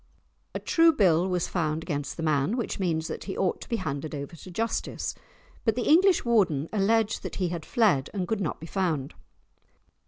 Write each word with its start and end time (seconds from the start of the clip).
A 0.55 0.59
"true 0.59 0.91
bill" 0.91 1.27
was 1.29 1.47
found 1.47 1.83
against 1.83 2.17
the 2.17 2.23
man, 2.23 2.57
which 2.57 2.79
means 2.79 3.07
that 3.07 3.25
he 3.25 3.37
ought 3.37 3.61
to 3.61 3.69
be 3.69 3.75
handed 3.75 4.15
over 4.15 4.35
to 4.35 4.49
justice. 4.49 5.13
But 5.63 5.75
the 5.75 5.87
English 5.87 6.25
Warden 6.25 6.67
alleged 6.73 7.21
that 7.21 7.35
he 7.35 7.49
had 7.49 7.67
fled, 7.67 8.09
and 8.11 8.27
could 8.27 8.41
not 8.41 8.59
be 8.59 8.65
found. 8.65 9.13